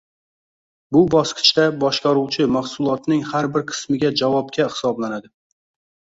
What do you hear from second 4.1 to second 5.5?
javobga hisoblanadi